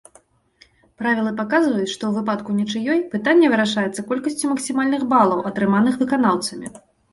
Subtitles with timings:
[1.01, 6.67] Правілы паказваюць, што ў выпадку нічыёй, пытанне вырашаецца колькасцю максімальных балаў, атрыманых выканаўцамі.